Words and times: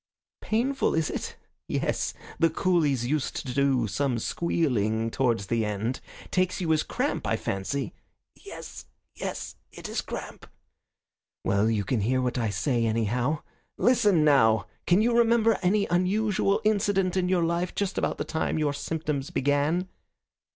"Painful, 0.41 0.95
is 0.95 1.11
it? 1.11 1.35
Yes, 1.67 2.15
the 2.39 2.49
coolies 2.49 3.05
used 3.05 3.35
to 3.45 3.53
do 3.53 3.85
some 3.85 4.17
squealing 4.17 5.11
towards 5.11 5.45
the 5.45 5.63
end. 5.63 5.99
Takes 6.31 6.59
you 6.59 6.73
as 6.73 6.81
cramp, 6.81 7.27
I 7.27 7.37
fancy." 7.37 7.93
"Yes, 8.35 8.87
yes; 9.13 9.57
it 9.71 9.87
is 9.87 10.01
cramp." 10.01 10.47
"Well, 11.43 11.69
you 11.69 11.83
can 11.83 12.01
hear 12.01 12.19
what 12.19 12.39
I 12.39 12.49
say, 12.49 12.83
anyhow. 12.83 13.43
Listen 13.77 14.23
now! 14.25 14.65
Can 14.87 15.03
you 15.03 15.15
remember 15.15 15.59
any 15.61 15.85
unusual 15.85 16.61
incident 16.63 17.15
in 17.15 17.29
your 17.29 17.43
life 17.43 17.75
just 17.75 17.95
about 17.99 18.17
the 18.17 18.25
time 18.25 18.57
your 18.57 18.73
symptoms 18.73 19.29
began?" 19.29 19.87